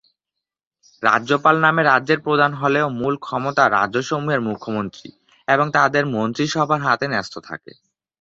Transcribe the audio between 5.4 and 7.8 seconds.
এবং তাদের মন্ত্রীসভার হাতে ন্যস্ত থাকে।